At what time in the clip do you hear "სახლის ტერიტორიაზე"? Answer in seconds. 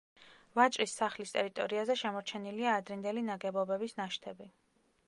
1.01-1.97